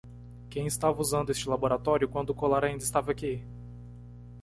[0.49, 3.45] Quem estava usando este laboratório quando o colar ainda estava aqui?